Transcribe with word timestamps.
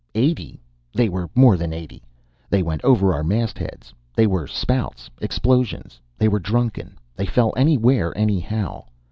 Eighty! 0.15 0.59
They 0.95 1.09
were 1.09 1.29
more 1.35 1.55
than 1.57 1.73
eighty. 1.73 2.01
They 2.49 2.63
went 2.63 2.83
over 2.83 3.13
our 3.13 3.23
mastheads. 3.23 3.93
They 4.15 4.25
were 4.25 4.47
spouts, 4.47 5.11
explosions. 5.21 5.99
They 6.17 6.27
were 6.27 6.39
drunken. 6.39 6.97
They 7.15 7.27
fell 7.27 7.53
anywhere, 7.55 8.11
anyhow. 8.17 8.85